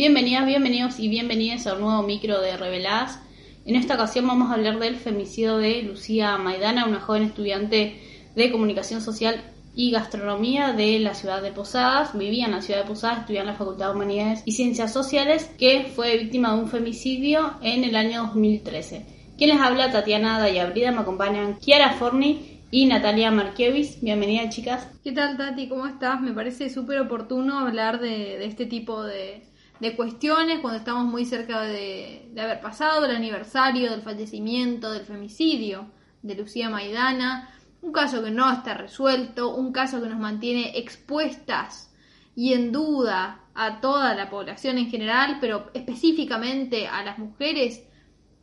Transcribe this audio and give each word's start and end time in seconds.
Bienvenidas, 0.00 0.46
bienvenidos 0.46 0.98
y 0.98 1.10
bienvenidas 1.10 1.66
a 1.66 1.74
un 1.74 1.82
nuevo 1.82 2.02
micro 2.02 2.40
de 2.40 2.56
Reveladas. 2.56 3.20
En 3.66 3.76
esta 3.76 3.96
ocasión 3.96 4.26
vamos 4.26 4.50
a 4.50 4.54
hablar 4.54 4.78
del 4.78 4.96
femicidio 4.96 5.58
de 5.58 5.82
Lucía 5.82 6.38
Maidana, 6.38 6.86
una 6.86 7.00
joven 7.00 7.24
estudiante 7.24 8.00
de 8.34 8.50
comunicación 8.50 9.02
social 9.02 9.44
y 9.74 9.90
gastronomía 9.90 10.72
de 10.72 10.98
la 11.00 11.12
ciudad 11.12 11.42
de 11.42 11.52
Posadas. 11.52 12.16
Vivía 12.16 12.46
en 12.46 12.52
la 12.52 12.62
ciudad 12.62 12.80
de 12.80 12.88
Posadas, 12.88 13.20
estudiaba 13.20 13.42
en 13.42 13.52
la 13.52 13.58
Facultad 13.58 13.88
de 13.88 13.94
Humanidades 13.94 14.42
y 14.46 14.52
Ciencias 14.52 14.90
Sociales, 14.90 15.50
que 15.58 15.92
fue 15.94 16.16
víctima 16.16 16.54
de 16.54 16.62
un 16.62 16.70
femicidio 16.70 17.56
en 17.60 17.84
el 17.84 17.94
año 17.94 18.22
2013. 18.22 19.04
Quien 19.36 19.50
les 19.50 19.60
habla, 19.60 19.92
Tatiana 19.92 20.38
Dayabrida, 20.38 20.92
me 20.92 21.00
acompañan 21.00 21.58
Kiara 21.58 21.92
Forni 21.92 22.62
y 22.70 22.86
Natalia 22.86 23.30
Markiewicz. 23.30 24.00
Bienvenida, 24.00 24.48
chicas. 24.48 24.88
¿Qué 25.04 25.12
tal, 25.12 25.36
Tati? 25.36 25.68
¿Cómo 25.68 25.86
estás? 25.86 26.22
Me 26.22 26.32
parece 26.32 26.70
súper 26.70 27.00
oportuno 27.00 27.58
hablar 27.58 28.00
de 28.00 28.42
este 28.46 28.64
tipo 28.64 29.02
de, 29.02 29.49
de 29.80 29.96
cuestiones 29.96 30.60
cuando 30.60 30.78
estamos 30.78 31.06
muy 31.06 31.24
cerca 31.24 31.62
de, 31.62 32.30
haber 32.38 32.60
pasado 32.60 33.06
el 33.06 33.16
aniversario 33.16 33.90
del 33.90 34.02
fallecimiento, 34.02 34.92
del 34.92 35.06
femicidio 35.06 35.90
de 36.22 36.34
Lucía 36.34 36.68
Maidana, 36.68 37.50
un 37.80 37.92
caso 37.92 38.22
que 38.22 38.30
no 38.30 38.52
está 38.52 38.74
resuelto, 38.74 39.54
un 39.56 39.72
caso 39.72 40.02
que 40.02 40.08
nos 40.08 40.20
mantiene 40.20 40.78
expuestas 40.78 41.94
y 42.36 42.52
en 42.52 42.72
duda 42.72 43.46
a 43.54 43.80
toda 43.80 44.14
la 44.14 44.28
población 44.28 44.76
en 44.76 44.90
general, 44.90 45.38
pero 45.40 45.70
específicamente 45.72 46.86
a 46.86 47.02
las 47.02 47.18
mujeres. 47.18 47.82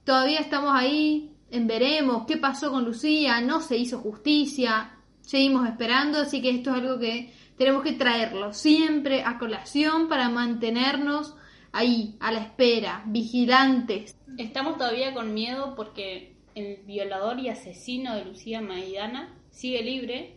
Todavía 0.04 0.40
estamos 0.40 0.72
ahí 0.74 1.36
en 1.52 1.68
veremos 1.68 2.26
qué 2.28 2.38
pasó 2.38 2.72
con 2.72 2.84
Lucía, 2.84 3.42
no 3.42 3.62
se 3.62 3.78
hizo 3.78 4.00
justicia, 4.00 4.98
seguimos 5.22 5.68
esperando, 5.68 6.20
así 6.20 6.42
que 6.42 6.50
esto 6.50 6.72
es 6.72 6.78
algo 6.78 7.00
que 7.00 7.34
tenemos 7.58 7.84
que 7.84 7.94
traerlo 7.94 8.54
siempre 8.54 9.24
a 9.24 9.38
colación 9.38 10.08
para 10.08 10.30
mantenernos 10.30 11.36
ahí, 11.72 12.16
a 12.20 12.32
la 12.32 12.40
espera, 12.40 13.04
vigilantes. 13.08 14.16
Estamos 14.38 14.78
todavía 14.78 15.14
con 15.14 15.34
miedo 15.34 15.74
porque 15.76 16.36
el 16.56 16.78
violador 16.86 17.40
y 17.40 17.50
asesino 17.50 18.16
de 18.16 18.26
Lucía 18.26 18.62
Maidana 18.62 19.34
sigue 19.52 19.82
libre 19.84 20.36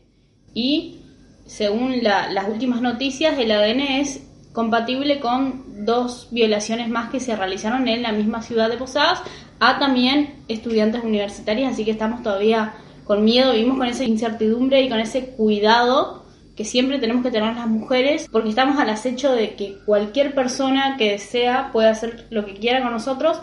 y 0.54 1.00
según 1.46 2.02
las 2.02 2.48
últimas 2.48 2.80
noticias 2.80 3.38
el 3.38 3.50
ADN 3.50 3.80
es 3.80 4.26
compatible 4.52 5.20
con 5.20 5.84
dos 5.86 6.28
violaciones 6.30 6.88
más 6.88 7.10
que 7.10 7.20
se 7.20 7.36
realizaron 7.36 7.88
en 7.88 8.02
la 8.02 8.12
misma 8.12 8.42
ciudad 8.42 8.68
de 8.68 8.76
Posadas 8.76 9.22
a 9.60 9.78
también 9.78 10.42
estudiantes 10.48 11.04
universitarias, 11.04 11.72
así 11.72 11.84
que 11.84 11.91
estamos 11.91 12.22
todavía 12.22 12.74
con 13.04 13.24
miedo, 13.24 13.52
vivimos 13.52 13.78
con 13.78 13.88
esa 13.88 14.04
incertidumbre 14.04 14.82
y 14.82 14.88
con 14.88 15.00
ese 15.00 15.30
cuidado 15.30 16.19
que 16.61 16.66
siempre 16.66 16.98
tenemos 16.98 17.22
que 17.22 17.31
tener 17.31 17.56
las 17.56 17.69
mujeres 17.69 18.28
porque 18.31 18.50
estamos 18.50 18.78
al 18.78 18.91
acecho 18.91 19.32
de 19.32 19.54
que 19.54 19.78
cualquier 19.87 20.34
persona 20.34 20.97
que 20.98 21.12
desea 21.12 21.71
puede 21.72 21.88
hacer 21.88 22.26
lo 22.28 22.44
que 22.44 22.53
quiera 22.53 22.82
con 22.82 22.93
nosotros 22.93 23.41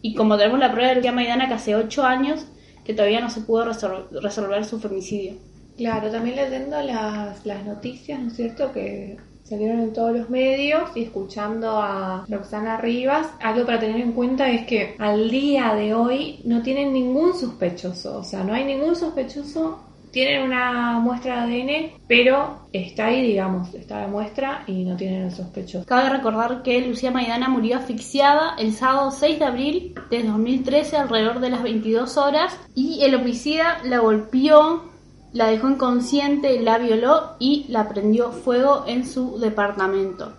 y 0.00 0.14
como 0.14 0.38
tenemos 0.38 0.58
la 0.58 0.72
prueba 0.72 0.88
de 0.88 0.94
Lucía 0.94 1.12
Maidana 1.12 1.46
que 1.46 1.52
hace 1.52 1.76
ocho 1.76 2.04
años 2.04 2.46
que 2.82 2.94
todavía 2.94 3.20
no 3.20 3.28
se 3.28 3.42
pudo 3.42 3.66
resolver 3.66 4.64
su 4.64 4.80
femicidio. 4.80 5.34
Claro, 5.76 6.10
también 6.10 6.36
leyendo 6.36 6.80
las, 6.80 7.44
las 7.44 7.66
noticias, 7.66 8.18
¿no 8.18 8.28
es 8.28 8.36
cierto?, 8.36 8.72
que 8.72 9.18
salieron 9.42 9.80
en 9.80 9.92
todos 9.92 10.16
los 10.16 10.30
medios 10.30 10.84
y 10.94 11.02
escuchando 11.02 11.78
a 11.82 12.24
Roxana 12.30 12.78
Rivas, 12.78 13.26
algo 13.42 13.66
para 13.66 13.80
tener 13.80 14.00
en 14.00 14.12
cuenta 14.12 14.48
es 14.48 14.66
que 14.66 14.96
al 14.98 15.30
día 15.30 15.74
de 15.74 15.92
hoy 15.92 16.40
no 16.44 16.62
tienen 16.62 16.94
ningún 16.94 17.34
sospechoso, 17.34 18.20
o 18.20 18.24
sea, 18.24 18.42
no 18.42 18.54
hay 18.54 18.64
ningún 18.64 18.96
sospechoso 18.96 19.80
tienen 20.14 20.44
una 20.44 21.00
muestra 21.00 21.44
de 21.44 21.62
ADN, 21.62 21.92
pero 22.06 22.60
está 22.72 23.06
ahí, 23.06 23.20
digamos, 23.20 23.74
está 23.74 24.02
la 24.02 24.06
muestra 24.06 24.62
y 24.68 24.84
no 24.84 24.96
tienen 24.96 25.22
el 25.22 25.32
sospechoso. 25.32 25.84
Cabe 25.84 26.08
recordar 26.08 26.62
que 26.62 26.80
Lucía 26.86 27.10
Maidana 27.10 27.48
murió 27.48 27.78
asfixiada 27.78 28.54
el 28.56 28.72
sábado 28.74 29.10
6 29.10 29.40
de 29.40 29.44
abril 29.44 29.94
de 30.10 30.22
2013 30.22 30.98
alrededor 30.98 31.40
de 31.40 31.50
las 31.50 31.64
22 31.64 32.16
horas 32.16 32.56
y 32.76 33.02
el 33.02 33.16
homicida 33.16 33.78
la 33.82 33.98
golpeó, 33.98 34.84
la 35.32 35.48
dejó 35.48 35.68
inconsciente, 35.68 36.60
la 36.60 36.78
violó 36.78 37.32
y 37.40 37.66
la 37.68 37.88
prendió 37.88 38.30
fuego 38.30 38.84
en 38.86 39.08
su 39.08 39.40
departamento. 39.40 40.32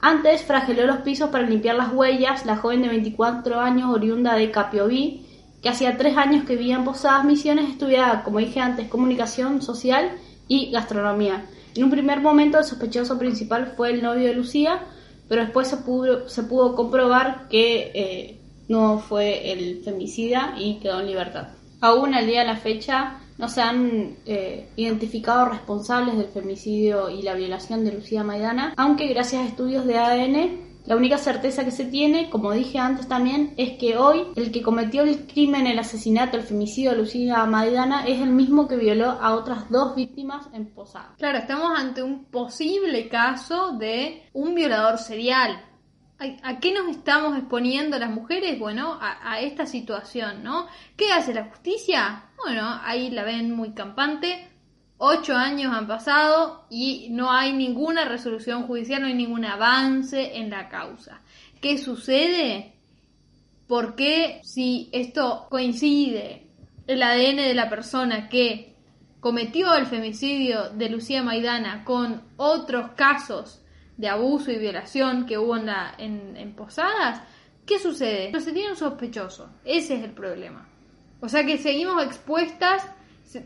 Antes 0.00 0.44
frageló 0.44 0.86
los 0.86 0.98
pisos 0.98 1.30
para 1.30 1.44
limpiar 1.44 1.74
las 1.74 1.92
huellas, 1.92 2.46
la 2.46 2.56
joven 2.56 2.82
de 2.82 2.88
24 2.90 3.58
años 3.58 3.92
oriunda 3.92 4.36
de 4.36 4.52
Capioví 4.52 5.27
que 5.62 5.68
hacía 5.68 5.96
tres 5.96 6.16
años 6.16 6.44
que 6.44 6.56
vivía 6.56 6.76
en 6.76 6.84
Posadas 6.84 7.24
Misiones, 7.24 7.70
estudiaba, 7.70 8.22
como 8.22 8.38
dije 8.38 8.60
antes, 8.60 8.88
comunicación 8.88 9.60
social 9.62 10.12
y 10.46 10.70
gastronomía. 10.70 11.46
En 11.74 11.84
un 11.84 11.90
primer 11.90 12.20
momento 12.20 12.58
el 12.58 12.64
sospechoso 12.64 13.18
principal 13.18 13.74
fue 13.76 13.90
el 13.90 14.02
novio 14.02 14.26
de 14.26 14.34
Lucía, 14.34 14.86
pero 15.28 15.42
después 15.42 15.68
se 15.68 15.78
pudo, 15.78 16.28
se 16.28 16.42
pudo 16.44 16.74
comprobar 16.74 17.48
que 17.48 17.90
eh, 17.94 18.40
no 18.68 18.98
fue 18.98 19.52
el 19.52 19.82
femicida 19.84 20.54
y 20.58 20.78
quedó 20.80 21.00
en 21.00 21.06
libertad. 21.06 21.48
Aún 21.80 22.14
al 22.14 22.26
día 22.26 22.40
de 22.40 22.46
la 22.46 22.56
fecha 22.56 23.20
no 23.36 23.48
se 23.48 23.60
han 23.60 24.16
eh, 24.26 24.68
identificado 24.76 25.46
responsables 25.46 26.16
del 26.16 26.28
femicidio 26.28 27.10
y 27.10 27.22
la 27.22 27.34
violación 27.34 27.84
de 27.84 27.92
Lucía 27.92 28.24
Maidana, 28.24 28.74
aunque 28.76 29.06
gracias 29.08 29.42
a 29.42 29.46
estudios 29.46 29.86
de 29.86 29.98
ADN 29.98 30.67
la 30.88 30.96
única 30.96 31.18
certeza 31.18 31.66
que 31.66 31.70
se 31.70 31.84
tiene, 31.84 32.30
como 32.30 32.50
dije 32.52 32.78
antes 32.78 33.06
también, 33.06 33.52
es 33.58 33.76
que 33.76 33.98
hoy 33.98 34.22
el 34.36 34.50
que 34.50 34.62
cometió 34.62 35.02
el 35.02 35.26
crimen, 35.26 35.66
el 35.66 35.78
asesinato, 35.78 36.38
el 36.38 36.44
femicidio 36.44 36.92
de 36.92 36.96
Lucía 36.96 37.44
Maidana 37.44 38.06
es 38.06 38.22
el 38.22 38.30
mismo 38.30 38.66
que 38.66 38.76
violó 38.76 39.10
a 39.10 39.34
otras 39.34 39.68
dos 39.68 39.94
víctimas 39.94 40.48
en 40.54 40.72
Posada. 40.72 41.14
Claro, 41.18 41.36
estamos 41.36 41.78
ante 41.78 42.02
un 42.02 42.24
posible 42.24 43.06
caso 43.10 43.72
de 43.72 44.30
un 44.32 44.54
violador 44.54 44.96
serial. 44.96 45.62
¿A 46.42 46.58
qué 46.58 46.72
nos 46.72 46.88
estamos 46.88 47.36
exponiendo 47.36 47.98
las 47.98 48.10
mujeres? 48.10 48.58
Bueno, 48.58 48.96
a, 48.98 49.32
a 49.32 49.40
esta 49.40 49.66
situación, 49.66 50.42
¿no? 50.42 50.68
¿Qué 50.96 51.12
hace 51.12 51.34
la 51.34 51.44
justicia? 51.44 52.24
Bueno, 52.42 52.80
ahí 52.82 53.10
la 53.10 53.24
ven 53.24 53.54
muy 53.54 53.74
campante, 53.74 54.48
Ocho 55.00 55.36
años 55.36 55.72
han 55.72 55.86
pasado 55.86 56.64
y 56.68 57.06
no 57.10 57.30
hay 57.30 57.52
ninguna 57.52 58.04
resolución 58.04 58.64
judicial, 58.64 59.00
no 59.00 59.06
hay 59.06 59.14
ningún 59.14 59.44
avance 59.44 60.36
en 60.38 60.50
la 60.50 60.68
causa. 60.68 61.20
¿Qué 61.60 61.78
sucede? 61.78 62.74
¿Por 63.68 63.94
qué 63.94 64.40
si 64.42 64.88
esto 64.92 65.46
coincide 65.50 66.48
el 66.88 67.00
ADN 67.00 67.36
de 67.36 67.54
la 67.54 67.70
persona 67.70 68.28
que 68.28 68.74
cometió 69.20 69.72
el 69.74 69.86
femicidio 69.86 70.70
de 70.70 70.88
Lucía 70.88 71.22
Maidana 71.22 71.84
con 71.84 72.22
otros 72.36 72.90
casos 72.96 73.62
de 73.96 74.08
abuso 74.08 74.50
y 74.50 74.58
violación 74.58 75.26
que 75.26 75.38
hubo 75.38 75.56
en, 75.56 76.54
Posadas? 76.56 77.22
¿Qué 77.64 77.78
sucede? 77.78 78.32
No 78.32 78.40
se 78.40 78.52
tiene 78.52 78.70
un 78.70 78.76
sospechoso. 78.76 79.48
Ese 79.64 79.94
es 79.94 80.02
el 80.02 80.12
problema. 80.12 80.66
O 81.20 81.28
sea 81.28 81.44
que 81.46 81.58
seguimos 81.58 82.02
expuestas, 82.02 82.84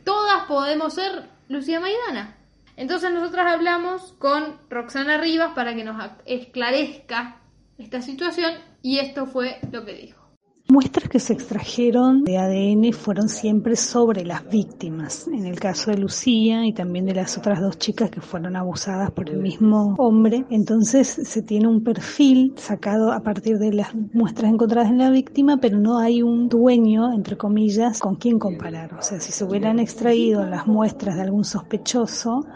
todas 0.04 0.44
podemos 0.44 0.94
ser 0.94 1.28
Lucía 1.52 1.80
Maidana. 1.80 2.34
Entonces 2.76 3.12
nosotras 3.12 3.46
hablamos 3.46 4.14
con 4.14 4.58
Roxana 4.70 5.18
Rivas 5.18 5.52
para 5.54 5.74
que 5.74 5.84
nos 5.84 6.02
esclarezca 6.24 7.42
esta 7.76 8.00
situación 8.00 8.54
y 8.80 9.00
esto 9.00 9.26
fue 9.26 9.58
lo 9.70 9.84
que 9.84 9.92
dijo. 9.92 10.21
Muestras 10.68 11.10
que 11.10 11.20
se 11.20 11.34
extrajeron 11.34 12.24
de 12.24 12.38
ADN 12.38 12.94
fueron 12.94 13.28
siempre 13.28 13.76
sobre 13.76 14.24
las 14.24 14.48
víctimas, 14.48 15.28
en 15.28 15.44
el 15.44 15.60
caso 15.60 15.90
de 15.90 15.98
Lucía 15.98 16.64
y 16.64 16.72
también 16.72 17.04
de 17.04 17.14
las 17.14 17.36
otras 17.36 17.60
dos 17.60 17.76
chicas 17.78 18.10
que 18.10 18.22
fueron 18.22 18.56
abusadas 18.56 19.10
por 19.10 19.28
el 19.28 19.38
mismo 19.38 19.94
hombre. 19.98 20.46
Entonces 20.48 21.08
se 21.08 21.42
tiene 21.42 21.68
un 21.68 21.84
perfil 21.84 22.54
sacado 22.56 23.12
a 23.12 23.20
partir 23.20 23.58
de 23.58 23.72
las 23.74 23.94
muestras 24.14 24.50
encontradas 24.50 24.90
en 24.90 24.98
la 24.98 25.10
víctima, 25.10 25.58
pero 25.58 25.78
no 25.78 25.98
hay 25.98 26.22
un 26.22 26.48
dueño, 26.48 27.12
entre 27.12 27.36
comillas, 27.36 27.98
con 27.98 28.14
quien 28.14 28.38
comparar. 28.38 28.94
O 28.94 29.02
sea, 29.02 29.20
si 29.20 29.30
se 29.30 29.44
hubieran 29.44 29.78
extraído 29.78 30.46
las 30.46 30.66
muestras 30.66 31.16
de 31.16 31.22
algún 31.22 31.44
sospechoso 31.44 32.46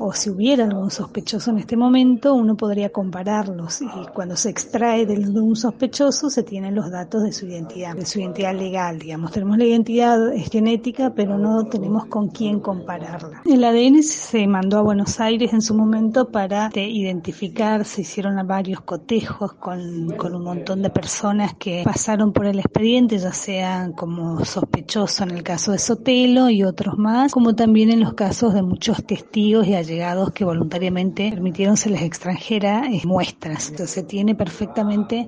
o 0.00 0.12
si 0.12 0.30
hubiera 0.30 0.64
algún 0.64 0.90
sospechoso 0.90 1.52
en 1.52 1.58
este 1.58 1.76
momento, 1.76 2.34
uno 2.34 2.56
podría 2.56 2.90
compararlos 2.90 3.82
y 3.82 3.86
cuando 4.12 4.36
se 4.36 4.50
extrae 4.50 5.06
de 5.06 5.16
un 5.40 5.54
sospechoso 5.54 6.28
se 6.28 6.42
tienen 6.42 6.74
los 6.74 6.90
datos 6.90 7.22
de 7.22 7.32
su 7.32 7.41
identidad, 7.46 7.94
de 7.96 8.06
su 8.06 8.20
identidad 8.20 8.54
legal, 8.54 8.98
digamos. 8.98 9.32
Tenemos 9.32 9.58
la 9.58 9.64
identidad 9.64 10.18
genética, 10.50 11.12
pero 11.14 11.38
no 11.38 11.66
tenemos 11.66 12.06
con 12.06 12.28
quién 12.28 12.60
compararla. 12.60 13.42
El 13.44 13.64
ADN 13.64 14.02
se 14.02 14.46
mandó 14.46 14.78
a 14.78 14.82
Buenos 14.82 15.20
Aires 15.20 15.52
en 15.52 15.62
su 15.62 15.74
momento 15.74 16.30
para 16.30 16.70
identificar, 16.74 17.84
se 17.84 18.02
hicieron 18.02 18.46
varios 18.46 18.80
cotejos 18.80 19.52
con, 19.54 20.10
con 20.16 20.34
un 20.34 20.44
montón 20.44 20.82
de 20.82 20.90
personas 20.90 21.54
que 21.54 21.82
pasaron 21.84 22.32
por 22.32 22.46
el 22.46 22.58
expediente, 22.58 23.18
ya 23.18 23.32
sean 23.32 23.92
como 23.92 24.44
sospechosos 24.44 25.20
en 25.20 25.30
el 25.30 25.42
caso 25.42 25.72
de 25.72 25.78
Sotelo 25.78 26.50
y 26.50 26.64
otros 26.64 26.98
más, 26.98 27.32
como 27.32 27.54
también 27.54 27.90
en 27.90 28.00
los 28.00 28.14
casos 28.14 28.54
de 28.54 28.62
muchos 28.62 29.04
testigos 29.04 29.66
y 29.66 29.74
allegados 29.74 30.32
que 30.32 30.44
voluntariamente 30.44 31.30
permitieron 31.30 31.76
se 31.76 31.90
les 31.90 32.02
extranjera 32.02 32.86
eh, 32.86 33.02
muestras. 33.04 33.70
Entonces 33.70 33.90
se 33.90 34.02
tiene 34.02 34.34
perfectamente 34.34 35.26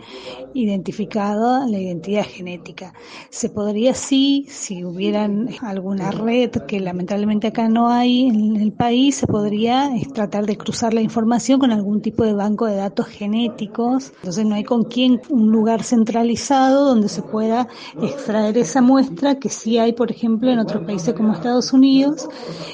identificado 0.55 1.67
la 1.67 1.79
identidad 1.79 2.04
genética. 2.23 2.93
Se 3.31 3.49
podría 3.49 3.95
sí, 3.95 4.47
si 4.49 4.85
hubieran 4.85 5.49
alguna 5.63 6.11
red 6.11 6.51
que 6.69 6.81
lamentablemente 6.81 7.49
acá 7.49 7.69
no 7.69 7.89
hay 7.89 8.29
en 8.29 8.57
el 8.57 8.73
país, 8.73 9.17
se 9.17 9.27
podría 9.27 9.97
eh, 9.97 10.07
tratar 10.13 10.47
de 10.47 10.57
cruzar 10.57 10.93
la 10.93 11.01
información 11.01 11.59
con 11.59 11.71
algún 11.73 12.03
tipo 12.03 12.25
de 12.25 12.35
banco 12.35 12.67
de 12.67 12.77
datos 12.77 13.07
genéticos. 13.07 14.13
Entonces 14.17 14.45
no 14.45 14.55
hay 14.55 14.65
con 14.65 14.85
quién 14.85 15.21
un 15.31 15.51
lugar 15.51 15.83
centralizado 15.83 16.85
donde 16.85 17.09
se 17.09 17.23
pueda 17.23 17.69
extraer 18.03 18.59
esa 18.59 18.83
muestra 18.83 19.39
que 19.39 19.49
sí 19.49 19.79
hay, 19.79 19.93
por 19.93 20.11
ejemplo, 20.11 20.51
en 20.51 20.59
otros 20.59 20.85
países 20.85 21.15
como 21.15 21.33
Estados 21.33 21.73
Unidos, 21.73 22.29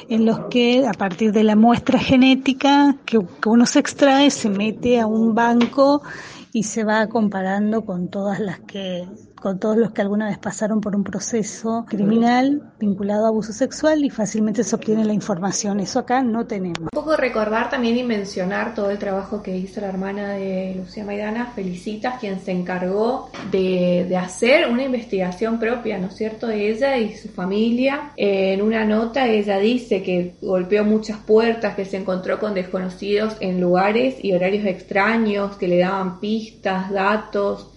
en 0.09 0.27
los 0.27 0.41
que 0.51 0.87
a 0.87 0.93
partir 0.93 1.33
de 1.33 1.45
la 1.45 1.57
muestra 1.57 1.99
genética 1.99 2.97
que, 3.05 3.21
que 3.41 3.49
uno 3.49 3.67
se 3.67 3.79
extrae, 3.79 4.31
se 4.31 4.51
mete 4.51 4.99
a 4.99 5.07
un 5.07 5.35
banco 5.35 6.03
y 6.53 6.65
se 6.65 6.85
va 6.85 7.09
comparando 7.09 7.85
con 7.85 8.09
todas 8.09 8.41
las 8.41 8.61
que 8.61 9.07
con 9.41 9.59
todos 9.59 9.77
los 9.77 9.93
que 9.93 10.03
alguna 10.03 10.29
vez 10.29 10.39
pasaron 10.39 10.81
por 10.81 10.95
un 10.95 11.03
proceso 11.03 11.85
criminal 11.89 12.73
vinculado 12.79 13.25
a 13.25 13.29
abuso 13.29 13.53
sexual 13.53 14.05
y 14.05 14.11
fácilmente 14.11 14.63
se 14.63 14.77
obtiene 14.77 15.05
la 15.05 15.13
información. 15.13 15.81
Eso 15.81 15.99
acá 15.99 16.23
no 16.23 16.47
tenemos. 16.47 16.81
Un 16.81 16.89
poco 16.93 17.17
recordar 17.17 17.71
también 17.71 17.97
y 17.97 18.05
mencionar 18.05 18.75
todo 18.75 18.91
el 18.91 18.99
trabajo 18.99 19.43
que 19.43 19.57
hizo 19.57 19.81
la 19.81 19.89
hermana 19.89 20.33
de 20.35 20.75
Lucía 20.77 21.05
Maidana, 21.05 21.53
Felicitas, 21.55 22.21
quien 22.21 22.41
se 22.41 22.53
encargó 22.53 23.31
de, 23.51 24.17
hacer 24.21 24.69
una 24.71 24.85
investigación 24.85 25.59
propia, 25.59 25.99
¿no 25.99 26.09
es 26.09 26.15
cierto?, 26.15 26.47
de 26.47 26.71
ella 26.71 26.99
y 26.99 27.17
su 27.17 27.29
familia. 27.29 28.13
En 28.17 28.61
una 28.61 28.85
nota 28.85 29.27
ella 29.27 29.59
dice 29.59 30.03
que 30.03 30.35
golpeó 30.43 30.85
muchas 30.85 31.19
puertas, 31.19 31.75
que 31.75 31.87
se 31.87 31.97
encontró 31.97 32.39
con 32.39 32.53
desconocidos 32.53 33.37
en 33.41 33.61
lugares 33.61 34.23
y 34.23 34.35
horarios 34.35 34.67
extraños, 34.67 35.57
que 35.57 35.69
le 35.69 35.79
daban 35.79 36.21
pistas, 36.21 36.91
datos 36.91 37.71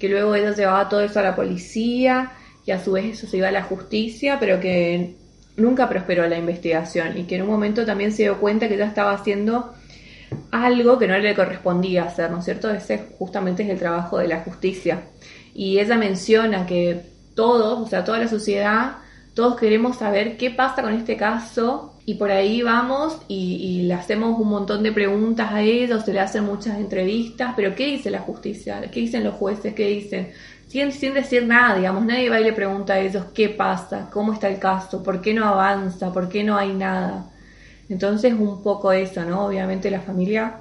que 0.00 0.08
luego 0.08 0.34
ella 0.34 0.52
llevaba 0.52 0.88
todo 0.88 1.02
eso 1.02 1.20
a 1.20 1.22
la 1.22 1.36
policía 1.36 2.32
y 2.66 2.72
a 2.72 2.82
su 2.82 2.92
vez 2.92 3.04
eso 3.04 3.26
se 3.26 3.36
iba 3.36 3.48
a 3.48 3.52
la 3.52 3.62
justicia, 3.62 4.38
pero 4.40 4.58
que 4.58 5.14
nunca 5.56 5.88
prosperó 5.88 6.26
la 6.26 6.38
investigación 6.38 7.18
y 7.18 7.24
que 7.24 7.36
en 7.36 7.42
un 7.42 7.48
momento 7.48 7.84
también 7.84 8.10
se 8.10 8.22
dio 8.22 8.40
cuenta 8.40 8.66
que 8.66 8.74
ella 8.74 8.86
estaba 8.86 9.12
haciendo 9.12 9.74
algo 10.50 10.98
que 10.98 11.06
no 11.06 11.18
le 11.18 11.34
correspondía 11.34 12.04
hacer, 12.04 12.30
¿no 12.30 12.38
es 12.38 12.44
cierto? 12.44 12.70
Ese 12.70 12.98
justamente 13.18 13.62
es 13.62 13.68
el 13.68 13.78
trabajo 13.78 14.18
de 14.18 14.28
la 14.28 14.40
justicia. 14.40 15.02
Y 15.54 15.78
ella 15.78 15.96
menciona 15.96 16.66
que 16.66 17.02
todos, 17.34 17.80
o 17.80 17.86
sea, 17.86 18.04
toda 18.04 18.18
la 18.18 18.28
sociedad, 18.28 18.96
todos 19.34 19.58
queremos 19.58 19.98
saber 19.98 20.36
qué 20.36 20.50
pasa 20.50 20.82
con 20.82 20.94
este 20.94 21.16
caso 21.16 21.89
y 22.06 22.14
por 22.14 22.30
ahí 22.30 22.62
vamos 22.62 23.18
y, 23.28 23.82
le 23.82 23.94
hacemos 23.94 24.38
un 24.38 24.48
montón 24.48 24.82
de 24.82 24.92
preguntas 24.92 25.52
a 25.52 25.62
ellos, 25.62 26.04
se 26.04 26.12
le 26.12 26.20
hacen 26.20 26.44
muchas 26.44 26.78
entrevistas, 26.78 27.52
pero 27.56 27.74
¿qué 27.74 27.86
dice 27.86 28.10
la 28.10 28.20
justicia? 28.20 28.80
¿Qué 28.90 29.00
dicen 29.00 29.24
los 29.24 29.34
jueces? 29.34 29.74
¿Qué 29.74 29.86
dicen? 29.88 30.30
Sin, 30.66 30.92
sin 30.92 31.14
decir 31.14 31.46
nada, 31.46 31.76
digamos, 31.76 32.04
nadie 32.04 32.30
va 32.30 32.40
y 32.40 32.44
le 32.44 32.52
pregunta 32.52 32.94
a 32.94 33.00
ellos 33.00 33.26
qué 33.34 33.48
pasa, 33.48 34.08
cómo 34.12 34.32
está 34.32 34.48
el 34.48 34.58
caso, 34.58 35.02
por 35.02 35.20
qué 35.20 35.34
no 35.34 35.44
avanza, 35.44 36.12
por 36.12 36.28
qué 36.28 36.44
no 36.44 36.56
hay 36.56 36.72
nada. 36.72 37.30
Entonces 37.88 38.32
un 38.34 38.62
poco 38.62 38.92
eso, 38.92 39.24
¿no? 39.24 39.46
Obviamente 39.46 39.90
la 39.90 40.00
familia 40.00 40.60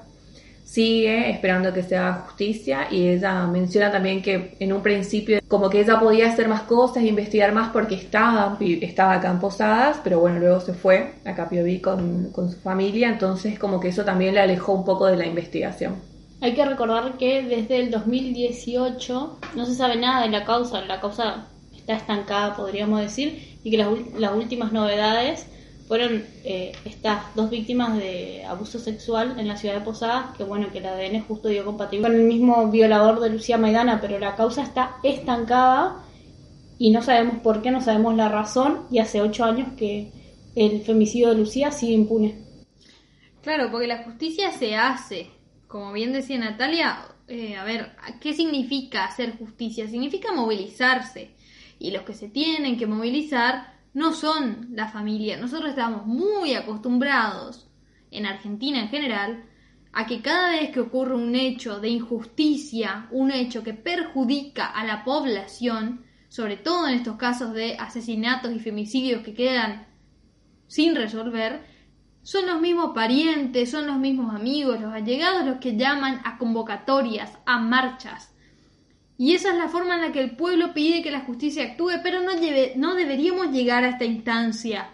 sigue 0.70 1.32
esperando 1.32 1.74
que 1.74 1.82
se 1.82 1.98
haga 1.98 2.26
justicia 2.28 2.88
y 2.92 3.08
ella 3.08 3.48
menciona 3.48 3.92
también 3.92 4.22
que 4.22 4.56
en 4.60 4.72
un 4.72 4.84
principio 4.84 5.40
como 5.48 5.68
que 5.68 5.82
ella 5.82 6.00
podía 6.00 6.28
hacer 6.28 6.48
más 6.48 6.62
cosas, 6.62 7.04
investigar 7.04 7.54
más 7.54 7.70
porque 7.70 7.96
estaba, 7.96 8.56
estaba 8.60 9.14
acá 9.14 9.32
en 9.32 9.40
Posadas, 9.40 10.00
pero 10.04 10.20
bueno, 10.20 10.38
luego 10.40 10.60
se 10.60 10.74
fue 10.74 11.16
a 11.26 11.34
Capioví 11.34 11.80
con, 11.80 12.32
con 12.32 12.52
su 12.52 12.60
familia, 12.60 13.10
entonces 13.10 13.58
como 13.58 13.80
que 13.80 13.88
eso 13.88 14.06
también 14.06 14.36
le 14.36 14.42
alejó 14.42 14.74
un 14.74 14.86
poco 14.86 15.08
de 15.08 15.18
la 15.18 15.26
investigación. 15.26 15.96
Hay 16.40 16.54
que 16.54 16.64
recordar 16.64 17.18
que 17.18 17.42
desde 17.42 17.78
el 17.78 17.90
2018 17.90 19.40
no 19.56 19.66
se 19.66 19.74
sabe 19.74 19.96
nada 19.96 20.22
de 20.22 20.30
la 20.30 20.46
causa, 20.46 20.82
la 20.82 21.02
causa 21.02 21.48
está 21.76 21.96
estancada 21.96 22.56
podríamos 22.56 23.02
decir, 23.02 23.58
y 23.64 23.72
que 23.72 23.78
las, 23.78 23.90
las 24.20 24.36
últimas 24.36 24.72
novedades 24.72 25.48
fueron 25.90 26.24
eh, 26.44 26.72
estas 26.86 27.34
dos 27.34 27.50
víctimas 27.50 27.98
de 27.98 28.46
abuso 28.46 28.78
sexual 28.78 29.40
en 29.40 29.48
la 29.48 29.58
ciudad 29.58 29.74
de 29.74 29.82
Posadas, 29.82 30.38
que 30.38 30.44
bueno, 30.44 30.72
que 30.72 30.78
el 30.78 30.86
ADN 30.86 31.22
justo 31.22 31.48
dio 31.48 31.66
compatible 31.66 32.08
con 32.08 32.16
el 32.16 32.26
mismo 32.26 32.70
violador 32.70 33.20
de 33.20 33.32
Lucía 33.32 33.58
Maidana, 33.58 34.00
pero 34.00 34.20
la 34.20 34.36
causa 34.36 34.62
está 34.62 34.98
estancada 35.02 36.06
y 36.78 36.92
no 36.92 37.02
sabemos 37.02 37.40
por 37.42 37.64
qué, 37.64 37.72
no 37.72 37.82
sabemos 37.82 38.16
la 38.16 38.30
razón, 38.30 38.86
y 38.92 39.00
hace 39.00 39.20
ocho 39.20 39.44
años 39.44 39.70
que 39.78 40.12
el 40.56 40.84
femicidio 40.84 41.30
de 41.30 41.38
Lucía 41.38 41.72
sigue 41.72 41.94
impune. 41.94 42.36
Claro, 43.42 43.72
porque 43.72 43.88
la 43.88 44.04
justicia 44.04 44.52
se 44.52 44.76
hace, 44.76 45.32
como 45.68 45.92
bien 45.92 46.14
decía 46.14 46.38
Natalia, 46.38 47.00
eh, 47.28 47.56
a 47.56 47.64
ver, 47.64 47.94
¿qué 48.22 48.36
significa 48.36 49.06
hacer 49.06 49.40
justicia? 49.40 49.88
Significa 49.88 50.34
movilizarse, 50.34 51.32
y 51.80 51.90
los 51.90 52.04
que 52.04 52.14
se 52.14 52.30
tienen 52.30 52.78
que 52.78 52.86
movilizar 52.86 53.79
no 54.00 54.14
son 54.14 54.70
la 54.72 54.88
familia. 54.88 55.36
Nosotros 55.36 55.72
estamos 55.72 56.06
muy 56.06 56.54
acostumbrados, 56.54 57.68
en 58.12 58.26
Argentina 58.26 58.80
en 58.80 58.88
general, 58.88 59.44
a 59.92 60.06
que 60.06 60.22
cada 60.22 60.52
vez 60.52 60.72
que 60.72 60.80
ocurre 60.80 61.16
un 61.16 61.36
hecho 61.36 61.82
de 61.82 61.90
injusticia, 61.90 63.10
un 63.12 63.30
hecho 63.30 63.62
que 63.62 63.74
perjudica 63.74 64.68
a 64.68 64.86
la 64.86 65.04
población, 65.04 66.06
sobre 66.30 66.56
todo 66.56 66.88
en 66.88 66.94
estos 66.94 67.18
casos 67.18 67.54
de 67.54 67.76
asesinatos 67.78 68.54
y 68.54 68.60
femicidios 68.60 69.22
que 69.22 69.34
quedan 69.34 69.86
sin 70.68 70.96
resolver, 70.96 71.66
son 72.22 72.46
los 72.48 72.62
mismos 72.62 72.92
parientes, 72.96 73.70
son 73.70 73.86
los 73.86 73.98
mismos 73.98 74.34
amigos, 74.34 74.80
los 74.80 74.94
allegados 74.94 75.46
los 75.46 75.58
que 75.58 75.76
llaman 75.76 76.22
a 76.24 76.38
convocatorias, 76.38 77.38
a 77.46 77.60
marchas, 77.60 78.34
y 79.20 79.34
esa 79.34 79.50
es 79.50 79.58
la 79.58 79.68
forma 79.68 79.96
en 79.96 80.02
la 80.02 80.12
que 80.14 80.22
el 80.22 80.38
pueblo 80.38 80.74
pide 80.74 81.02
que 81.02 81.12
la 81.12 81.20
justicia 81.20 81.66
actúe, 81.66 81.92
pero 82.02 82.22
no, 82.22 82.32
no 82.78 82.96
deberíamos 82.96 83.52
llegar 83.52 83.84
a 83.84 83.90
esta 83.90 84.06
instancia. 84.06 84.92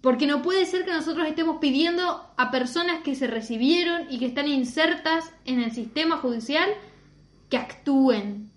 Porque 0.00 0.26
no 0.26 0.42
puede 0.42 0.66
ser 0.66 0.84
que 0.84 0.90
nosotros 0.90 1.28
estemos 1.28 1.58
pidiendo 1.58 2.28
a 2.36 2.50
personas 2.50 3.02
que 3.04 3.14
se 3.14 3.28
recibieron 3.28 4.08
y 4.10 4.18
que 4.18 4.26
están 4.26 4.48
insertas 4.48 5.30
en 5.44 5.60
el 5.60 5.70
sistema 5.70 6.16
judicial 6.16 6.68
que 7.48 7.58
actúen. 7.58 8.50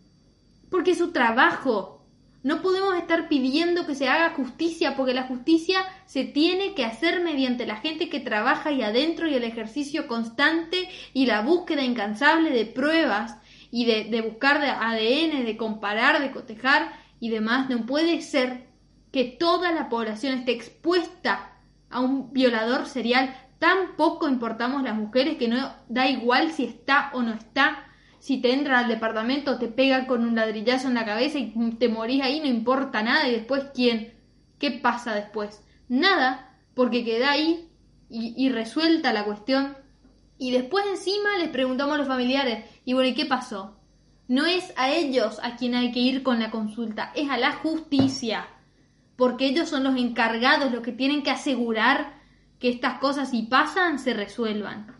Porque 0.72 0.92
es 0.92 0.98
su 0.98 1.12
trabajo. 1.12 2.04
No 2.42 2.64
podemos 2.64 2.96
estar 2.96 3.28
pidiendo 3.28 3.86
que 3.86 3.94
se 3.94 4.10
haga 4.10 4.34
justicia 4.34 4.96
porque 4.96 5.14
la 5.14 5.28
justicia 5.28 5.86
se 6.08 6.24
tiene 6.24 6.74
que 6.74 6.84
hacer 6.84 7.22
mediante 7.22 7.68
la 7.68 7.76
gente 7.76 8.10
que 8.10 8.20
trabaja 8.20 8.70
ahí 8.70 8.82
adentro 8.82 9.28
y 9.28 9.36
el 9.36 9.44
ejercicio 9.44 10.08
constante 10.08 10.90
y 11.14 11.28
la 11.28 11.42
búsqueda 11.42 11.84
incansable 11.84 12.50
de 12.50 12.66
pruebas 12.66 13.38
y 13.72 13.86
de, 13.86 14.22
buscar 14.22 14.60
de 14.60 14.70
ADN, 14.70 15.46
de 15.46 15.58
comparar, 15.58 16.22
de 16.22 16.32
cotejar 16.32 16.92
y 17.22 17.30
demás, 17.30 17.70
no 17.70 17.86
puede 17.86 18.22
ser 18.22 18.68
que 19.12 19.24
toda 19.24 19.72
la 19.72 19.88
población 19.88 20.34
esté 20.34 20.52
expuesta 20.52 21.54
a 21.90 22.02
un 22.02 22.34
violador 22.34 22.86
serial. 22.86 23.34
Tan 23.60 23.96
poco 23.96 24.28
importamos 24.28 24.84
las 24.84 24.96
mujeres 24.96 25.38
que 25.38 25.48
no 25.48 25.74
da 25.88 26.08
igual 26.10 26.52
si 26.52 26.66
está 26.66 27.12
o 27.14 27.22
no 27.22 27.34
está. 27.34 27.86
Si 28.20 28.42
te 28.42 28.54
entra 28.54 28.80
al 28.80 28.88
departamento, 28.88 29.58
te 29.58 29.68
pega 29.68 30.06
con 30.06 30.26
un 30.26 30.36
ladrillazo 30.36 30.90
en 30.90 30.94
la 30.96 31.06
cabeza 31.06 31.40
y 31.40 31.54
te 31.80 31.90
morís 31.90 32.22
ahí, 32.22 32.40
no 32.40 32.48
importa 32.48 33.02
nada. 33.02 33.28
Y 33.28 33.32
después, 33.32 33.66
¿quién? 33.74 34.14
¿Qué 34.60 34.72
pasa 34.72 35.16
después? 35.16 35.64
Nada, 35.88 36.58
porque 36.76 37.04
queda 37.04 37.32
ahí 37.32 37.70
y, 38.10 38.34
y 38.38 38.50
resuelta 38.50 39.14
la 39.14 39.24
cuestión. 39.24 39.76
Y 40.42 40.50
después 40.50 40.84
encima 40.90 41.38
les 41.38 41.50
preguntamos 41.50 41.94
a 41.94 41.98
los 42.00 42.08
familiares, 42.08 42.66
y 42.84 42.94
bueno, 42.94 43.10
¿y 43.10 43.14
qué 43.14 43.28
pasó? 43.28 43.76
No 44.28 44.48
es 44.48 44.74
a 44.76 44.90
ellos 44.90 45.40
a 45.44 45.56
quien 45.56 45.76
hay 45.76 45.92
que 45.92 46.00
ir 46.00 46.24
con 46.24 46.40
la 46.40 46.50
consulta, 46.50 47.12
es 47.14 47.30
a 47.30 47.38
la 47.38 47.52
justicia, 47.58 48.48
porque 49.18 49.46
ellos 49.46 49.70
son 49.70 49.84
los 49.84 49.96
encargados, 49.98 50.72
los 50.72 50.82
que 50.82 50.94
tienen 50.94 51.22
que 51.22 51.30
asegurar 51.30 52.20
que 52.58 52.70
estas 52.70 52.98
cosas 52.98 53.30
si 53.30 53.44
pasan 53.44 54.00
se 54.00 54.16
resuelvan. 54.16 54.96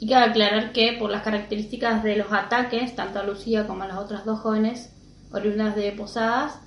Y 0.00 0.08
cabe 0.08 0.30
aclarar 0.30 0.72
que 0.72 0.96
por 0.98 1.10
las 1.10 1.20
características 1.20 2.02
de 2.02 2.16
los 2.16 2.32
ataques, 2.32 2.96
tanto 2.96 3.18
a 3.18 3.24
Lucía 3.24 3.66
como 3.66 3.82
a 3.82 3.88
las 3.88 3.98
otras 3.98 4.24
dos 4.24 4.40
jóvenes 4.40 4.96
oriundas 5.30 5.76
de 5.76 5.92
Posadas, 5.92 6.58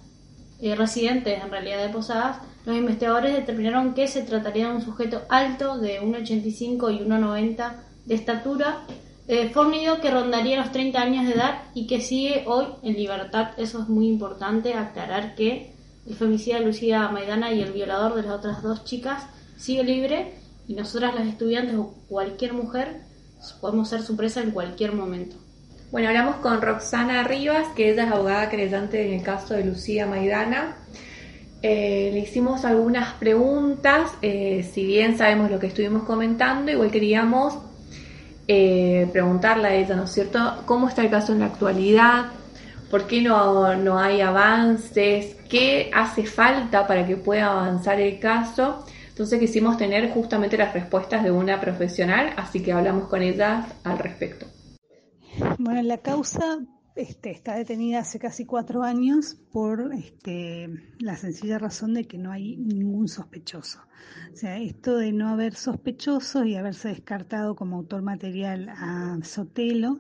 eh, 0.62 0.75
residentes 0.75 1.43
en 1.43 1.50
realidad 1.50 1.81
de 1.81 1.89
Posadas, 1.89 2.41
los 2.67 2.75
investigadores 2.75 3.33
determinaron 3.33 3.93
que 3.93 4.09
se 4.09 4.24
trataría 4.24 4.67
de 4.67 4.75
un 4.75 4.81
sujeto 4.81 5.21
alto 5.29 5.77
de 5.77 6.01
1,85 6.01 6.93
y 6.93 7.00
1,90 7.00 7.71
de 8.05 8.15
estatura, 8.15 8.83
Eh, 9.29 9.50
fornido 9.50 10.00
que 10.00 10.09
rondaría 10.09 10.57
los 10.57 10.71
30 10.71 11.01
años 11.01 11.25
de 11.25 11.33
edad 11.33 11.63
y 11.74 11.86
que 11.86 12.00
sigue 12.00 12.45
hoy 12.47 12.67
en 12.81 12.93
libertad. 12.93 13.50
Eso 13.57 13.81
es 13.81 13.89
muy 13.89 14.07
importante 14.07 14.74
aclarar 14.74 15.36
que 15.36 15.74
el 16.07 16.15
femicida 16.15 16.62
Lucía 16.62 17.09
Maidana 17.09 17.51
y 17.51 17.62
el 17.62 17.74
violador 17.74 18.15
de 18.15 18.21
las 18.21 18.31
otras 18.31 18.63
dos 18.63 18.86
chicas 18.86 19.24
sigue 19.57 19.83
libre 19.83 20.36
y 20.65 20.75
nosotras 20.75 21.13
las 21.13 21.27
estudiantes 21.27 21.75
o 21.75 21.93
cualquier 22.07 22.53
mujer 22.53 23.01
podemos 23.59 23.89
ser 23.89 24.01
su 24.01 24.15
presa 24.15 24.41
en 24.41 24.51
cualquier 24.51 24.93
momento. 24.93 25.36
Bueno, 25.91 26.07
hablamos 26.07 26.38
con 26.38 26.62
Roxana 26.62 27.24
Rivas, 27.24 27.67
que 27.75 27.91
ella 27.91 28.05
es 28.05 28.12
abogada 28.12 28.50
creyente 28.50 29.05
en 29.05 29.19
el 29.19 29.24
caso 29.24 29.55
de 29.55 29.65
Lucía 29.65 30.05
Maidana. 30.05 30.77
Eh, 31.62 32.12
le 32.14 32.20
hicimos 32.20 32.66
algunas 32.66 33.14
preguntas, 33.14 34.12
eh, 34.22 34.68
si 34.72 34.86
bien 34.86 35.18
sabemos 35.18 35.50
lo 35.50 35.60
que 35.60 35.68
estuvimos 35.68 36.04
comentando, 36.04 36.72
igual 36.72 36.92
queríamos 36.92 37.58
eh, 38.48 39.10
preguntarle 39.12 39.68
a 39.68 39.76
ella, 39.76 39.96
¿no 39.96 40.04
es 40.04 40.12
cierto?, 40.12 40.62
cómo 40.66 40.88
está 40.88 41.02
el 41.02 41.10
caso 41.10 41.34
en 41.34 41.40
la 41.40 41.48
actualidad, 41.48 42.28
por 42.92 43.08
qué 43.08 43.22
no, 43.22 43.76
no 43.76 44.00
hay 44.00 44.22
avances, 44.22 45.36
qué 45.50 45.90
hace 45.94 46.26
falta 46.26 46.86
para 46.86 47.06
que 47.06 47.18
pueda 47.18 47.48
avanzar 47.48 48.00
el 48.00 48.20
caso. 48.20 48.86
Entonces 49.10 49.40
quisimos 49.40 49.78
tener 49.78 50.12
justamente 50.12 50.58
las 50.58 50.74
respuestas 50.74 51.24
de 51.24 51.32
una 51.32 51.60
profesional, 51.60 52.34
así 52.38 52.62
que 52.62 52.72
hablamos 52.72 53.08
con 53.08 53.24
ella 53.24 53.66
al 53.84 53.98
respecto. 53.98 54.46
Bueno, 55.58 55.82
la 55.82 55.98
causa 55.98 56.60
este, 56.98 57.32
está 57.32 57.56
detenida 57.56 58.00
hace 58.00 58.20
casi 58.20 58.46
cuatro 58.46 58.84
años 58.84 59.36
por 59.51 59.94
este, 59.94 60.70
la 61.00 61.16
sencilla 61.16 61.60
razón 61.60 61.94
de 61.94 62.06
que 62.06 62.18
no 62.18 62.32
hay 62.32 62.58
ningún 62.58 63.08
sospechoso. 63.08 63.80
O 64.34 64.36
sea, 64.36 64.58
esto 64.58 64.98
de 64.98 65.12
no 65.12 65.30
haber 65.30 65.56
sospechosos 65.56 66.46
y 66.46 66.56
haberse 66.56 66.89
descartado 66.89 67.56
como 67.56 67.77
autor 67.77 68.01
material 68.01 68.70
a 68.70 69.18
Sotelo 69.24 70.00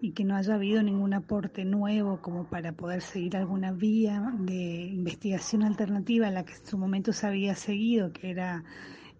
y 0.00 0.12
que 0.12 0.24
no 0.24 0.36
haya 0.36 0.54
habido 0.54 0.82
ningún 0.82 1.12
aporte 1.12 1.64
nuevo 1.64 2.20
como 2.22 2.44
para 2.44 2.72
poder 2.72 3.02
seguir 3.02 3.36
alguna 3.36 3.72
vía 3.72 4.32
de 4.38 4.86
investigación 4.86 5.64
alternativa 5.64 6.28
a 6.28 6.30
la 6.30 6.44
que 6.44 6.54
en 6.54 6.66
su 6.66 6.78
momento 6.78 7.12
se 7.12 7.26
había 7.26 7.56
seguido, 7.56 8.12
que 8.12 8.30
era 8.30 8.64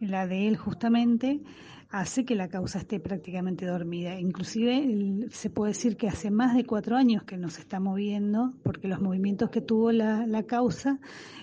la 0.01 0.27
de 0.27 0.47
él 0.47 0.57
justamente, 0.57 1.41
hace 1.91 2.25
que 2.25 2.35
la 2.35 2.49
causa 2.49 2.79
esté 2.79 3.01
prácticamente 3.01 3.65
dormida. 3.67 4.21
Inclusive 4.21 5.29
se 5.31 5.51
puede 5.51 5.73
decir 5.73 5.97
que 5.97 6.09
hace 6.09 6.31
más 6.31 6.55
de 6.55 6.65
cuatro 6.65 6.97
años 6.97 7.23
que 7.25 7.39
no 7.39 7.49
se 7.49 7.61
está 7.61 7.81
moviendo, 7.81 8.53
porque 8.63 8.89
los 8.89 9.01
movimientos 9.01 9.51
que 9.51 9.61
tuvo 9.61 9.91
la, 9.93 10.27
la 10.27 10.43
causa 10.43 11.01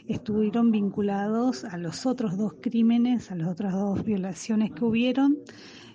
estuvieron 0.07 0.71
vinculados 0.71 1.65
a 1.65 1.77
los 1.77 2.05
otros 2.05 2.37
dos 2.37 2.53
crímenes, 2.61 3.31
a 3.31 3.35
las 3.35 3.47
otras 3.47 3.73
dos 3.73 4.03
violaciones 4.03 4.71
que 4.71 4.85
hubieron 4.85 5.39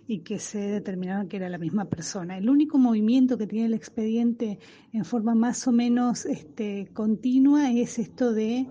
y 0.08 0.20
que 0.20 0.40
se 0.40 0.58
determinaron 0.58 1.28
que 1.28 1.36
era 1.36 1.48
la 1.48 1.58
misma 1.58 1.84
persona. 1.84 2.36
El 2.36 2.50
único 2.50 2.78
movimiento 2.78 3.38
que 3.38 3.46
tiene 3.46 3.66
el 3.66 3.74
expediente 3.74 4.58
en 4.92 5.04
forma 5.04 5.36
más 5.36 5.68
o 5.68 5.72
menos 5.72 6.26
este, 6.26 6.88
continua 6.92 7.70
es 7.70 8.00
esto 8.00 8.32
de 8.32 8.66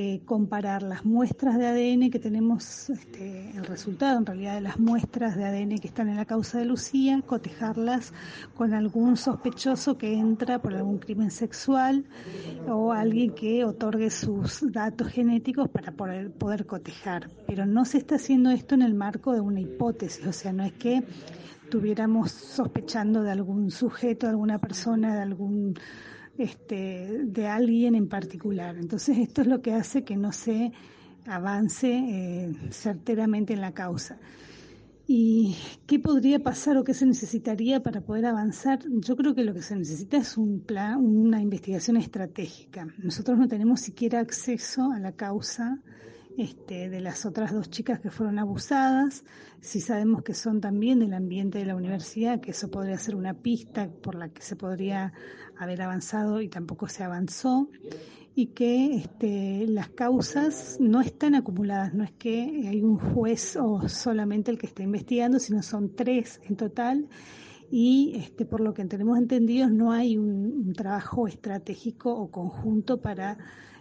eh, 0.00 0.20
comparar 0.24 0.84
las 0.84 1.04
muestras 1.04 1.58
de 1.58 1.66
ADN 1.66 2.10
que 2.12 2.20
tenemos, 2.20 2.88
este, 2.88 3.50
el 3.50 3.64
resultado 3.64 4.16
en 4.16 4.26
realidad 4.26 4.54
de 4.54 4.60
las 4.60 4.78
muestras 4.78 5.34
de 5.34 5.44
ADN 5.44 5.80
que 5.80 5.88
están 5.88 6.08
en 6.08 6.14
la 6.14 6.24
causa 6.24 6.60
de 6.60 6.66
Lucía, 6.66 7.20
cotejarlas 7.26 8.12
con 8.54 8.74
algún 8.74 9.16
sospechoso 9.16 9.98
que 9.98 10.14
entra 10.14 10.62
por 10.62 10.72
algún 10.76 10.98
crimen 10.98 11.32
sexual 11.32 12.04
o 12.68 12.92
alguien 12.92 13.34
que 13.34 13.64
otorgue 13.64 14.10
sus 14.10 14.70
datos 14.70 15.08
genéticos 15.08 15.68
para 15.68 15.90
poder, 15.90 16.30
poder 16.30 16.64
cotejar. 16.64 17.28
Pero 17.48 17.66
no 17.66 17.84
se 17.84 17.98
está 17.98 18.14
haciendo 18.14 18.50
esto 18.50 18.76
en 18.76 18.82
el 18.82 18.94
marco 18.94 19.32
de 19.32 19.40
una 19.40 19.60
hipótesis, 19.60 20.24
o 20.24 20.32
sea, 20.32 20.52
no 20.52 20.62
es 20.62 20.74
que 20.74 21.02
estuviéramos 21.64 22.30
sospechando 22.30 23.24
de 23.24 23.32
algún 23.32 23.72
sujeto, 23.72 24.26
de 24.26 24.30
alguna 24.30 24.60
persona, 24.60 25.16
de 25.16 25.22
algún 25.22 25.74
este, 26.38 27.24
de 27.24 27.46
alguien 27.46 27.94
en 27.94 28.08
particular. 28.08 28.76
Entonces 28.76 29.18
esto 29.18 29.42
es 29.42 29.48
lo 29.48 29.60
que 29.60 29.74
hace 29.74 30.04
que 30.04 30.16
no 30.16 30.32
se 30.32 30.72
avance 31.26 31.90
eh, 31.90 32.52
certeramente 32.70 33.52
en 33.52 33.60
la 33.60 33.72
causa. 33.72 34.18
¿Y 35.10 35.56
qué 35.86 35.98
podría 35.98 36.38
pasar 36.38 36.76
o 36.76 36.84
qué 36.84 36.92
se 36.92 37.06
necesitaría 37.06 37.82
para 37.82 38.02
poder 38.02 38.26
avanzar? 38.26 38.80
Yo 38.86 39.16
creo 39.16 39.34
que 39.34 39.42
lo 39.42 39.54
que 39.54 39.62
se 39.62 39.74
necesita 39.74 40.18
es 40.18 40.36
un 40.36 40.60
plan, 40.60 41.02
una 41.02 41.40
investigación 41.40 41.96
estratégica. 41.96 42.86
Nosotros 42.98 43.38
no 43.38 43.48
tenemos 43.48 43.80
siquiera 43.80 44.20
acceso 44.20 44.92
a 44.92 45.00
la 45.00 45.12
causa 45.12 45.80
este, 46.38 46.88
de 46.88 47.00
las 47.00 47.26
otras 47.26 47.52
dos 47.52 47.68
chicas 47.68 47.98
que 47.98 48.10
fueron 48.10 48.38
abusadas. 48.38 49.24
Si 49.60 49.80
sabemos 49.80 50.22
que 50.22 50.34
son 50.34 50.60
también 50.60 51.00
del 51.00 51.12
ambiente 51.12 51.58
de 51.58 51.66
la 51.66 51.74
universidad, 51.74 52.40
que 52.40 52.52
eso 52.52 52.70
podría 52.70 52.96
ser 52.96 53.16
una 53.16 53.34
pista 53.34 53.90
por 54.02 54.14
la 54.14 54.28
que 54.28 54.40
se 54.40 54.54
podría 54.54 55.12
haber 55.58 55.82
avanzado 55.82 56.40
y 56.40 56.48
tampoco 56.48 56.86
se 56.86 57.02
avanzó 57.02 57.68
y 58.36 58.46
que 58.46 58.94
este, 58.94 59.66
las 59.66 59.88
causas 59.88 60.76
no 60.78 61.00
están 61.00 61.34
acumuladas, 61.34 61.92
no 61.92 62.04
es 62.04 62.12
que 62.12 62.68
hay 62.68 62.82
un 62.84 62.98
juez 62.98 63.56
o 63.56 63.88
solamente 63.88 64.52
el 64.52 64.58
que 64.58 64.68
está 64.68 64.84
investigando, 64.84 65.40
sino 65.40 65.60
son 65.60 65.96
tres 65.96 66.40
en 66.48 66.54
total 66.54 67.08
y 67.68 68.12
este, 68.14 68.44
por 68.44 68.60
lo 68.60 68.74
que 68.74 68.84
tenemos 68.84 69.18
entendido 69.18 69.68
no 69.68 69.90
hay 69.90 70.16
un 70.16 70.72
trabajo 70.72 71.26
estratégico 71.26 72.14
o 72.14 72.30
conjunto 72.30 73.00
para 73.00 73.38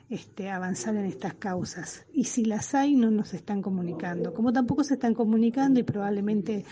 este, 0.09 0.49
avanzar 0.49 0.95
en 0.95 1.05
estas 1.05 1.33
causas. 1.33 2.05
Y 2.13 2.25
si 2.25 2.45
las 2.45 2.73
hay, 2.75 2.95
no 2.95 3.11
nos 3.11 3.33
están 3.33 3.61
comunicando. 3.61 4.33
Como 4.33 4.53
tampoco 4.53 4.83
se 4.83 4.93
están 4.93 5.13
comunicando 5.13 5.79
y 5.79 5.83
probablemente 5.83 6.63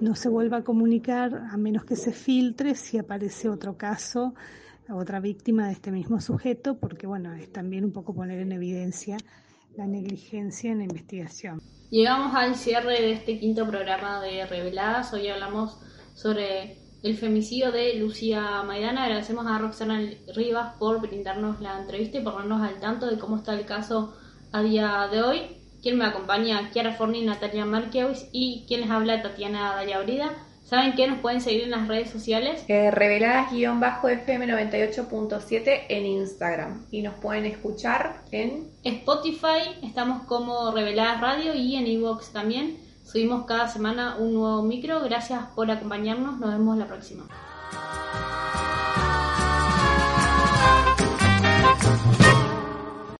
no 0.00 0.14
se 0.14 0.28
vuelva 0.28 0.58
a 0.58 0.64
comunicar 0.64 1.46
a 1.50 1.56
menos 1.56 1.84
que 1.84 1.96
se 1.96 2.12
filtre 2.12 2.74
si 2.74 2.98
aparece 2.98 3.48
otro 3.48 3.76
caso, 3.76 4.34
otra 4.90 5.20
víctima 5.20 5.66
de 5.66 5.72
este 5.72 5.90
mismo 5.90 6.20
sujeto, 6.20 6.78
porque 6.78 7.06
bueno, 7.06 7.32
es 7.34 7.50
también 7.50 7.84
un 7.84 7.92
poco 7.92 8.14
poner 8.14 8.40
en 8.40 8.52
evidencia 8.52 9.16
la 9.76 9.86
negligencia 9.86 10.70
en 10.70 10.78
la 10.78 10.84
investigación. 10.84 11.60
Llegamos 11.90 12.34
al 12.34 12.56
cierre 12.56 13.00
de 13.00 13.12
este 13.12 13.38
quinto 13.38 13.66
programa 13.66 14.20
de 14.20 14.44
Reveladas. 14.46 15.12
Hoy 15.12 15.28
hablamos 15.28 15.78
sobre 16.14 16.81
el 17.02 17.16
femicidio 17.16 17.72
de 17.72 17.94
Lucía 17.94 18.62
Maidana. 18.62 19.04
Agradecemos 19.04 19.46
a 19.46 19.58
Roxana 19.58 20.00
Rivas 20.34 20.74
por 20.78 21.00
brindarnos 21.00 21.60
la 21.60 21.78
entrevista 21.78 22.18
y 22.18 22.22
ponernos 22.22 22.62
al 22.62 22.78
tanto 22.80 23.06
de 23.06 23.18
cómo 23.18 23.36
está 23.36 23.54
el 23.54 23.66
caso 23.66 24.16
a 24.52 24.62
día 24.62 25.08
de 25.10 25.22
hoy. 25.22 25.40
Quien 25.82 25.98
me 25.98 26.04
acompaña, 26.04 26.70
Kiara 26.70 26.92
Forni, 26.92 27.24
Natalia 27.24 27.64
Marqueus 27.64 28.26
y 28.30 28.64
quien 28.68 28.82
les 28.82 28.90
habla, 28.90 29.20
Tatiana 29.20 29.74
Dayabrida. 29.74 30.30
¿Saben 30.64 30.94
que 30.94 31.08
nos 31.08 31.18
pueden 31.18 31.40
seguir 31.40 31.64
en 31.64 31.72
las 31.72 31.88
redes 31.88 32.08
sociales? 32.08 32.64
Eh, 32.68 32.92
Reveladas-FM98.7 32.92 35.86
en 35.88 36.06
Instagram. 36.06 36.86
Y 36.92 37.02
nos 37.02 37.14
pueden 37.14 37.46
escuchar 37.46 38.22
en 38.30 38.68
Spotify, 38.84 39.74
estamos 39.82 40.22
como 40.22 40.70
Reveladas 40.70 41.20
Radio 41.20 41.52
y 41.54 41.74
en 41.74 41.88
Evox 41.88 42.32
también. 42.32 42.91
Subimos 43.02 43.44
cada 43.46 43.68
semana 43.68 44.16
un 44.18 44.34
nuevo 44.34 44.62
micro. 44.62 45.00
Gracias 45.02 45.44
por 45.54 45.70
acompañarnos. 45.70 46.38
Nos 46.38 46.50
vemos 46.50 46.78
la 46.78 46.86
próxima. 46.86 47.24